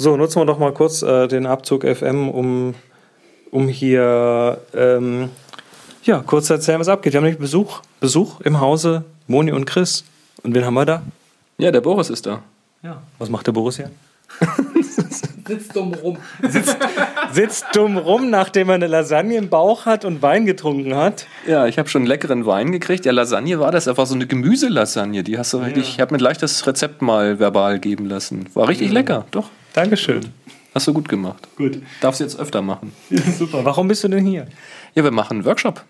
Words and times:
So, 0.00 0.16
nutzen 0.16 0.40
wir 0.40 0.46
doch 0.46 0.60
mal 0.60 0.72
kurz 0.72 1.02
äh, 1.02 1.26
den 1.26 1.44
Abzug 1.44 1.82
FM, 1.82 2.28
um, 2.28 2.76
um 3.50 3.66
hier 3.66 4.58
ähm, 4.72 5.28
ja, 6.04 6.22
kurz 6.24 6.46
zu 6.46 6.52
erzählen, 6.52 6.78
was 6.78 6.86
abgeht. 6.86 7.14
Wir 7.14 7.18
haben 7.18 7.24
nämlich 7.24 7.40
Besuch, 7.40 7.80
Besuch 7.98 8.40
im 8.42 8.60
Hause 8.60 9.02
Moni 9.26 9.50
und 9.50 9.64
Chris. 9.64 10.04
Und 10.44 10.54
wen 10.54 10.64
haben 10.64 10.74
wir 10.74 10.84
da? 10.84 11.02
Ja, 11.58 11.72
der 11.72 11.80
Boris 11.80 12.10
ist 12.10 12.26
da. 12.26 12.44
Ja. 12.84 13.02
Was 13.18 13.28
macht 13.28 13.48
der 13.48 13.52
Boris 13.52 13.74
hier? 13.74 13.90
Sitzt 15.48 15.74
dumm 15.74 15.92
rum. 15.94 16.18
Sitzt, 16.48 16.76
sitzt 17.32 17.66
dumm 17.72 17.98
rum, 17.98 18.30
nachdem 18.30 18.68
er 18.68 18.76
eine 18.76 18.86
Lasagne 18.86 19.36
im 19.36 19.48
Bauch 19.48 19.84
hat 19.84 20.04
und 20.04 20.22
Wein 20.22 20.46
getrunken 20.46 20.94
hat. 20.94 21.26
Ja, 21.44 21.66
ich 21.66 21.76
habe 21.76 21.88
schon 21.88 22.06
leckeren 22.06 22.46
Wein 22.46 22.70
gekriegt. 22.70 23.04
Ja, 23.04 23.10
Lasagne 23.10 23.58
war 23.58 23.72
das 23.72 23.88
einfach 23.88 24.06
so 24.06 24.14
eine 24.14 24.28
Gemüselasagne. 24.28 25.24
Die 25.24 25.38
hast 25.38 25.54
du 25.54 25.58
richtig. 25.58 25.88
Ich 25.88 26.00
habe 26.00 26.14
mir 26.14 26.18
gleich 26.18 26.38
das 26.38 26.64
Rezept 26.68 27.02
mal 27.02 27.40
verbal 27.40 27.80
geben 27.80 28.06
lassen. 28.06 28.46
War 28.54 28.68
richtig 28.68 28.92
lecker, 28.92 29.24
doch. 29.32 29.50
Dankeschön. 29.72 30.32
Hast 30.74 30.86
du 30.86 30.92
gut 30.92 31.08
gemacht. 31.08 31.48
Gut. 31.56 31.82
Darfst 32.00 32.20
jetzt 32.20 32.38
öfter 32.38 32.62
machen. 32.62 32.92
Super. 33.38 33.64
Warum 33.64 33.88
bist 33.88 34.04
du 34.04 34.08
denn 34.08 34.26
hier? 34.26 34.46
Ja, 34.94 35.04
wir 35.04 35.10
machen 35.10 35.38
einen 35.38 35.44
Workshop. 35.44 35.84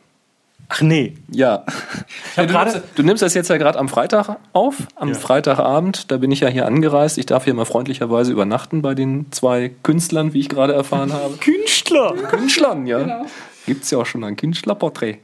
Ach 0.68 0.82
nee. 0.82 1.14
Ja. 1.30 1.64
ja 2.36 2.46
du, 2.46 2.52
nimmst, 2.52 2.82
du, 2.94 3.02
nimmst, 3.02 3.22
das 3.22 3.34
jetzt 3.34 3.48
ja 3.48 3.56
gerade 3.56 3.78
am 3.78 3.88
Freitag 3.88 4.36
auf, 4.52 4.76
am 4.96 5.08
ja. 5.08 5.14
Freitagabend. 5.14 6.10
Da 6.10 6.18
bin 6.18 6.30
ich 6.30 6.40
ja 6.40 6.48
hier 6.48 6.66
angereist. 6.66 7.18
Ich 7.18 7.26
darf 7.26 7.44
hier 7.44 7.54
mal 7.54 7.64
freundlicherweise 7.64 8.32
übernachten 8.32 8.82
bei 8.82 8.94
den 8.94 9.32
zwei 9.32 9.70
Künstlern, 9.82 10.34
wie 10.34 10.40
ich 10.40 10.48
gerade 10.48 10.74
erfahren 10.74 11.12
habe. 11.14 11.36
Künstler! 11.38 12.14
Künstlern, 12.30 12.86
ja. 12.86 12.98
Genau. 12.98 13.26
Gibt 13.66 13.84
es 13.84 13.90
ja 13.90 13.98
auch 13.98 14.06
schon 14.06 14.24
ein 14.24 14.36
Künstlerporträt. 14.36 15.18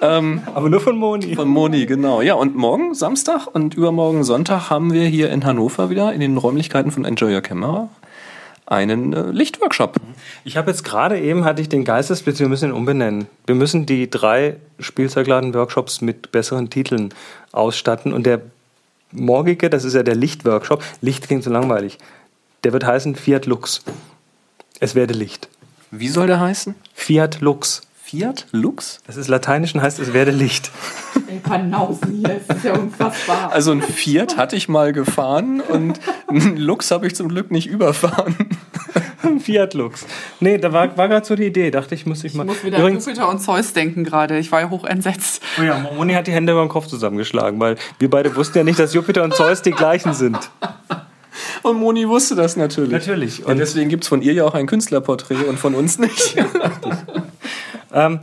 Ähm, 0.00 0.42
Aber 0.54 0.68
nur 0.68 0.80
von 0.80 0.96
Moni. 0.96 1.34
Von 1.34 1.48
Moni, 1.48 1.86
genau. 1.86 2.20
Ja, 2.20 2.34
und 2.34 2.56
morgen, 2.56 2.94
Samstag 2.94 3.46
und 3.52 3.74
übermorgen 3.74 4.24
Sonntag 4.24 4.70
haben 4.70 4.92
wir 4.92 5.06
hier 5.06 5.30
in 5.30 5.44
Hannover 5.44 5.90
wieder 5.90 6.12
in 6.12 6.20
den 6.20 6.36
Räumlichkeiten 6.36 6.90
von 6.90 7.04
Enjoy 7.04 7.34
Your 7.34 7.40
Camera 7.40 7.88
einen 8.66 9.12
äh, 9.12 9.30
Lichtworkshop. 9.30 9.96
Ich 10.44 10.56
habe 10.56 10.70
jetzt 10.70 10.84
gerade 10.84 11.20
eben, 11.20 11.44
hatte 11.44 11.62
ich 11.62 11.68
den 11.68 11.84
Geistesblitz, 11.84 12.40
wir 12.40 12.48
müssen 12.48 12.70
ihn 12.70 12.74
umbenennen. 12.74 13.28
Wir 13.46 13.54
müssen 13.54 13.86
die 13.86 14.10
drei 14.10 14.56
Spielzeugladen-Workshops 14.80 16.00
mit 16.00 16.32
besseren 16.32 16.68
Titeln 16.68 17.14
ausstatten. 17.52 18.12
Und 18.12 18.26
der 18.26 18.42
morgige, 19.12 19.70
das 19.70 19.84
ist 19.84 19.94
ja 19.94 20.02
der 20.02 20.16
Lichtworkshop, 20.16 20.82
Licht 21.00 21.26
klingt 21.26 21.44
so 21.44 21.50
langweilig, 21.50 21.98
der 22.64 22.72
wird 22.72 22.84
heißen 22.84 23.14
Fiat 23.14 23.46
Lux. 23.46 23.82
Es 24.80 24.94
werde 24.94 25.14
Licht. 25.14 25.48
Wie 25.92 26.08
soll 26.08 26.26
der 26.26 26.40
heißen? 26.40 26.74
Fiat 26.92 27.40
Lux. 27.40 27.82
Fiat 28.06 28.46
Lux? 28.52 29.00
Das 29.08 29.16
ist 29.16 29.26
lateinisch 29.26 29.74
und 29.74 29.82
heißt, 29.82 29.98
es 29.98 30.12
werde 30.12 30.30
Licht. 30.30 30.70
Ey, 31.26 31.40
Panausen 31.40 32.12
hier, 32.12 32.40
das 32.46 32.58
ist 32.58 32.64
ja 32.64 32.74
unfassbar. 32.74 33.50
Also 33.50 33.72
ein 33.72 33.82
Fiat 33.82 34.36
hatte 34.36 34.54
ich 34.54 34.68
mal 34.68 34.92
gefahren 34.92 35.60
und 35.60 35.98
einen 36.28 36.56
Lux 36.56 36.92
habe 36.92 37.08
ich 37.08 37.16
zum 37.16 37.28
Glück 37.28 37.50
nicht 37.50 37.66
überfahren. 37.66 38.36
Ein 39.24 39.40
Fiat 39.40 39.74
Lux. 39.74 40.06
Nee, 40.38 40.58
da 40.58 40.72
war, 40.72 40.96
war 40.96 41.08
gerade 41.08 41.26
so 41.26 41.34
die 41.34 41.46
Idee. 41.46 41.72
Dachte 41.72 41.96
ich, 41.96 42.06
muss 42.06 42.22
ich 42.22 42.32
mal. 42.34 42.44
Ich 42.44 42.50
muss 42.50 42.64
wieder 42.64 42.78
an 42.78 42.94
Jupiter 42.94 43.28
und 43.28 43.40
Zeus 43.40 43.72
denken 43.72 44.04
gerade. 44.04 44.38
Ich 44.38 44.52
war 44.52 44.60
ja 44.60 44.70
hoch 44.70 44.84
entsetzt. 44.84 45.42
Oh 45.58 45.64
ja, 45.64 45.76
Moni 45.76 46.12
hat 46.12 46.28
die 46.28 46.32
Hände 46.32 46.52
über 46.52 46.64
den 46.64 46.68
Kopf 46.68 46.86
zusammengeschlagen, 46.86 47.58
weil 47.58 47.74
wir 47.98 48.08
beide 48.08 48.36
wussten 48.36 48.58
ja 48.58 48.62
nicht, 48.62 48.78
dass 48.78 48.94
Jupiter 48.94 49.24
und 49.24 49.34
Zeus 49.34 49.62
die 49.62 49.72
gleichen 49.72 50.14
sind. 50.14 50.38
Und 51.64 51.80
Moni 51.80 52.08
wusste 52.08 52.36
das 52.36 52.54
natürlich. 52.54 52.92
Natürlich. 52.92 53.44
Und 53.44 53.58
deswegen 53.58 53.90
gibt 53.90 54.04
es 54.04 54.08
von 54.08 54.22
ihr 54.22 54.32
ja 54.32 54.44
auch 54.44 54.54
ein 54.54 54.68
Künstlerporträt 54.68 55.44
und 55.48 55.58
von 55.58 55.74
uns 55.74 55.98
nicht. 55.98 56.36
ähm, 57.96 58.20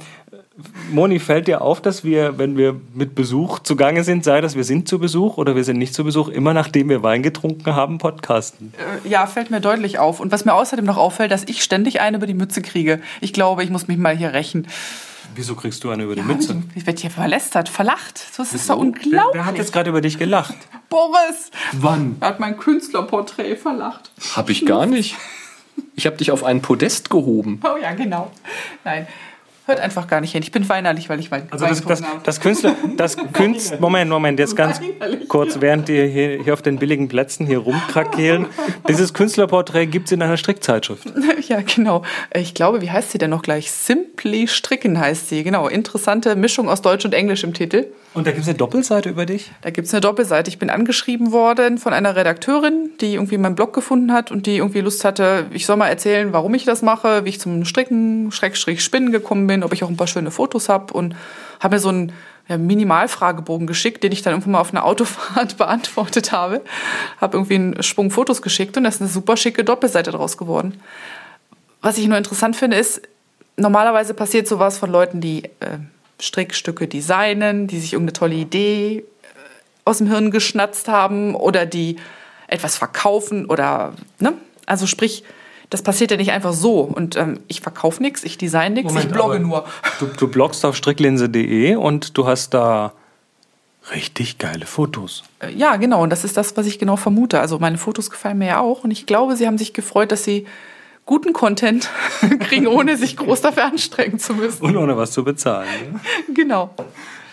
Moni, 0.91 1.17
fällt 1.17 1.47
dir 1.47 1.61
auf, 1.61 1.81
dass 1.81 2.03
wir, 2.03 2.38
wenn 2.38 2.57
wir 2.57 2.79
mit 2.93 3.16
Besuch 3.16 3.59
zugange 3.59 4.03
sind, 4.03 4.23
sei 4.23 4.39
das 4.39 4.55
wir 4.55 4.63
sind 4.63 4.88
zu 4.88 4.99
Besuch 4.99 5.38
oder 5.38 5.55
wir 5.55 5.63
sind 5.63 5.79
nicht 5.79 5.95
zu 5.95 6.03
Besuch, 6.03 6.27
immer 6.27 6.53
nachdem 6.53 6.89
wir 6.89 7.02
Wein 7.02 7.23
getrunken 7.23 7.75
haben, 7.75 7.97
podcasten? 7.97 8.72
Äh, 8.78 9.09
ja, 9.09 9.25
fällt 9.25 9.50
mir 9.50 9.62
deutlich 9.62 9.97
auf. 9.97 10.19
Und 10.19 10.31
was 10.31 10.45
mir 10.45 10.53
außerdem 10.53 10.85
noch 10.85 10.97
auffällt, 10.97 11.31
dass 11.31 11.44
ich 11.45 11.63
ständig 11.63 12.01
eine 12.01 12.17
über 12.17 12.28
die 12.28 12.35
Mütze 12.35 12.62
kriege. 12.62 13.01
Ich 13.19 13.33
glaube, 13.33 13.63
ich 13.63 13.72
muss 13.72 13.88
mich 13.88 13.97
mal 13.97 14.16
hier 14.16 14.33
rächen. 14.33 14.67
Wieso 15.33 15.56
kriegst 15.56 15.83
du 15.83 15.89
eine 15.89 16.03
über 16.03 16.13
die 16.13 16.22
ja, 16.22 16.28
Mütze? 16.28 16.62
Ich 16.75 16.85
werde 16.85 17.01
hier 17.01 17.09
verlästert, 17.09 17.67
verlacht. 17.67 18.23
Das 18.38 18.53
ist 18.53 18.69
doch 18.69 18.78
unglaublich. 18.78 19.12
Wer, 19.12 19.33
wer, 19.33 19.45
hat 19.45 19.57
jetzt 19.57 19.73
gerade 19.73 19.89
über 19.89 20.01
dich 20.01 20.19
gelacht? 20.19 20.56
Boris! 20.89 21.50
Wann? 21.72 22.17
Er 22.19 22.28
hat 22.28 22.39
mein 22.39 22.57
Künstlerporträt 22.57 23.56
verlacht. 23.56 24.12
Hab 24.35 24.51
ich 24.51 24.67
gar 24.67 24.85
nicht. 24.85 25.16
Ich 25.95 26.06
habe 26.06 26.17
dich 26.17 26.29
auf 26.29 26.44
ein 26.44 26.62
Podest 26.62 27.09
gehoben. 27.09 27.59
Oh 27.63 27.78
ja, 27.81 27.94
genau. 27.94 28.31
Nein. 28.83 29.07
Hört 29.66 29.79
einfach 29.79 30.07
gar 30.07 30.19
nicht 30.19 30.34
hin. 30.34 30.44
Ich 30.44 30.51
bin 30.51 30.68
weinerlich, 30.68 31.07
weil 31.07 31.22
ich 31.22 31.31
Wein 31.31 31.47
Also 31.50 31.66
das, 31.66 31.81
das, 31.85 32.03
das 32.24 32.41
Künstler, 32.41 32.75
das 32.97 33.16
Künst, 33.34 33.79
Moment, 33.79 34.12
Moment, 34.12 34.38
jetzt 34.38 34.57
ganz 34.57 34.81
kurz, 35.29 35.62
während 35.62 35.88
die 35.88 36.06
hier, 36.07 36.44
hier 36.44 36.53
auf 36.53 36.62
den 36.62 36.78
billigen 36.78 37.07
Plätzen 37.07 37.47
hier 37.47 37.59
rumkrakehlen. 37.59 38.47
Dieses 38.90 39.13
Künstlerporträt 39.13 39.85
gibt 39.85 40.07
es 40.07 40.12
in 40.12 40.22
einer 40.22 40.38
Strickzeitschrift. 40.38 41.12
Ja, 41.47 41.59
genau. 41.62 42.03
Ich 42.34 42.53
glaube, 42.53 42.81
wie 42.81 42.90
heißt 42.90 43.12
sie 43.12 43.18
denn 43.18 43.29
noch 43.29 43.41
gleich? 43.41 43.69
Simply 43.69 44.47
Stricken 44.47 44.97
heißt 44.97 45.28
sie. 45.28 45.44
Genau, 45.44 45.68
interessante 45.68 46.38
Mischung 46.38 46.69
aus 46.69 46.81
Deutsch 46.81 47.03
und 47.03 47.13
Englisch 47.13 47.44
im 47.44 47.53
Titel. 47.53 47.88
Und 48.13 48.28
da 48.28 48.31
gibt 48.31 48.44
es 48.44 48.47
eine 48.47 48.57
Doppelseite 48.57 49.09
über 49.09 49.25
dich? 49.25 49.51
Da 49.62 49.72
gibt 49.72 49.88
es 49.88 49.94
eine 49.94 50.01
Doppelseite. 50.01 50.50
Ich 50.50 50.59
bin 50.59 50.69
angeschrieben 50.69 51.31
worden 51.31 51.80
von 51.80 51.94
einer 51.94 52.16
Redakteurin, 52.16 52.91
die 53.01 53.16
irgendwie 53.16 53.38
meinen 53.38 53.56
Blog 53.56 53.74
gefunden 53.74 54.13
hat 54.13 54.31
und 54.31 54.45
die 54.45 54.57
irgendwie 54.57 54.81
Lust 54.81 55.03
hatte, 55.03 55.47
ich 55.51 55.66
soll 55.66 55.78
mal 55.78 55.88
erzählen, 55.88 56.31
warum 56.31 56.53
ich 56.53 56.63
das 56.63 56.81
mache, 56.81 57.25
wie 57.25 57.30
ich 57.30 57.40
zum 57.40 57.66
Stricken, 57.66 58.31
Schrägstrich 58.31 58.84
Spinnen 58.84 59.12
gekommen 59.12 59.47
bin, 59.47 59.53
ob 59.62 59.74
ich 59.74 59.84
auch 59.84 59.90
ein 59.90 59.97
paar 59.97 60.08
schöne 60.08 60.31
Fotos 60.31 60.69
habe 60.69 60.94
und 60.94 61.16
habe 61.59 61.75
mir 61.75 61.80
so 61.80 61.90
einen 61.90 62.14
ja, 62.47 62.58
Minimalfragebogen 62.58 63.68
geschickt, 63.68 64.03
den 64.03 64.12
ich 64.12 64.22
dann 64.22 64.34
irgendwann 64.34 64.53
mal 64.53 64.62
auf 64.62 64.72
einer 64.72 64.86
Autofahrt 64.86 65.58
beantwortet 65.58 66.31
habe. 66.31 66.62
Habe 67.22 67.38
irgendwie 67.38 67.56
einen 67.56 67.84
Schwung 67.84 68.09
Fotos 68.12 68.42
geschickt 68.42 68.78
und 68.78 68.84
da 68.84 68.90
ist 68.90 69.02
eine 69.02 69.09
super 69.09 69.38
schicke 69.38 69.63
Doppelseite 69.63 70.12
draus 70.12 70.38
geworden. 70.38 70.81
Was 71.81 71.97
ich 71.97 72.08
nur 72.08 72.18
interessant 72.18 72.56
finde, 72.56 72.78
ist, 72.78 73.02
normalerweise 73.58 74.13
passiert 74.13 74.47
sowas 74.47 74.78
von 74.78 74.90
Leuten, 74.90 75.22
die 75.22 75.44
äh, 75.59 75.78
Strickstücke 76.19 76.88
designen, 76.88 77.68
die 77.68 77.80
sich 77.80 77.94
irgendeine 77.94 78.13
tolle 78.13 78.36
Idee 78.36 79.00
äh, 79.00 79.03
aus 79.86 79.97
dem 79.97 80.08
Hirn 80.08 80.31
geschnatzt 80.31 80.88
haben 80.88 81.36
oder 81.36 81.66
die 81.66 81.97
etwas 82.47 82.78
verkaufen 82.78 83.46
oder, 83.46 83.94
ne? 84.19 84.34
Also 84.66 84.88
sprich, 84.88 85.24
das 85.73 85.81
passiert 85.81 86.11
ja 86.11 86.17
nicht 86.17 86.31
einfach 86.31 86.53
so. 86.53 86.81
Und 86.81 87.16
ähm, 87.16 87.39
ich 87.47 87.61
verkaufe 87.61 88.01
nichts, 88.01 88.23
ich 88.23 88.38
design 88.38 88.73
nichts, 88.73 88.94
ich 88.95 89.07
blogge 89.07 89.39
nur. 89.39 89.66
Du, 90.00 90.06
du 90.06 90.28
bloggst 90.28 90.63
auf 90.66 90.75
stricklinse.de 90.75 91.75
und 91.75 92.16
du 92.16 92.28
hast 92.28 92.53
da 92.53 92.94
richtig 93.91 94.38
geile 94.38 94.67
Fotos. 94.67 95.23
Äh, 95.39 95.51
ja, 95.51 95.78
genau. 95.78 96.03
Und 96.03 96.12
das 96.12 96.23
ist 96.23 96.38
das, 96.38 96.56
was 96.56 96.67
ich 96.67 96.78
genau 96.78 96.95
vermute. 96.95 97.39
Also 97.39 97.57
meine 97.57 97.79
Fotos 97.79 98.12
gefallen 98.12 98.38
mir 98.38 98.47
ja 98.47 98.59
auch. 98.59 98.83
Und 98.83 98.91
ich 98.91 99.07
glaube, 99.07 99.35
sie 99.35 99.47
haben 99.47 99.57
sich 99.57 99.73
gefreut, 99.73 100.12
dass 100.12 100.23
sie 100.23 100.45
guten 101.06 101.33
Content 101.33 101.89
kriegen, 102.39 102.67
ohne 102.67 102.95
sich 102.95 103.17
groß 103.17 103.41
dafür 103.41 103.66
anstrengen 103.66 104.19
zu 104.19 104.35
müssen. 104.35 104.63
Und 104.63 104.78
ohne 104.78 104.95
was 104.95 105.12
zu 105.12 105.23
bezahlen. 105.23 105.67
Ne? 105.94 106.00
Genau. 106.35 106.69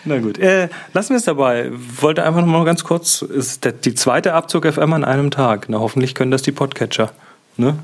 Na 0.03 0.17
gut, 0.17 0.39
äh, 0.39 0.67
lassen 0.93 1.11
wir 1.11 1.17
es 1.17 1.25
dabei. 1.25 1.69
Wollte 1.71 2.23
einfach 2.23 2.41
noch 2.41 2.47
mal 2.47 2.65
ganz 2.65 2.83
kurz, 2.83 3.21
ist 3.21 3.65
der, 3.65 3.71
die 3.71 3.93
zweite 3.93 4.33
Abzug 4.33 4.65
FM 4.65 4.93
an 4.93 5.03
einem 5.03 5.29
Tag. 5.29 5.67
Na, 5.69 5.79
hoffentlich 5.79 6.15
können 6.15 6.31
das 6.31 6.41
die 6.41 6.51
Podcatcher. 6.51 7.11
Ne? 7.55 7.77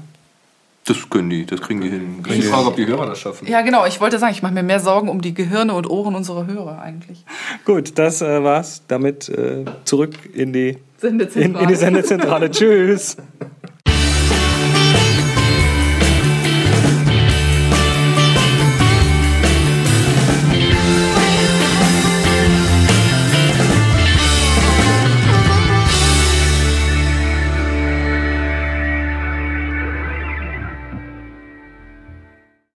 Das 0.88 1.10
können 1.10 1.30
die, 1.30 1.46
das 1.46 1.60
kriegen 1.60 1.82
die 1.82 1.90
hin. 1.90 2.24
Ich 2.30 2.46
frage, 2.46 2.68
ob 2.68 2.78
die 2.78 2.88
Hörer 2.88 3.08
das 3.08 3.20
schaffen. 3.20 3.46
Ja, 3.46 3.62
genau. 3.62 3.86
Ich 3.86 4.00
wollte 4.00 4.20
sagen, 4.20 4.32
ich 4.32 4.42
mache 4.42 4.54
mir 4.54 4.64
mehr 4.64 4.80
Sorgen 4.80 5.10
um 5.10 5.20
die 5.20 5.34
Gehirne 5.34 5.74
und 5.74 5.90
Ohren 5.90 6.16
unserer 6.16 6.48
Hörer 6.48 6.82
eigentlich. 6.82 7.26
Gut, 7.66 7.98
das 8.00 8.22
äh, 8.22 8.42
war's. 8.42 8.84
Damit 8.88 9.28
äh, 9.28 9.66
zurück 9.84 10.14
in 10.34 10.54
die 10.54 10.78
Sendezentrale. 10.98 11.56
In, 11.56 11.62
in 11.62 11.68
die 11.68 11.76
Sendezentrale. 11.76 12.52
Tschüss. 12.52 13.18